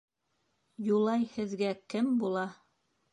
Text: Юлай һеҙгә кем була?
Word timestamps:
Юлай 0.87 1.27
һеҙгә 1.35 1.69
кем 1.93 2.09
була? 2.25 2.47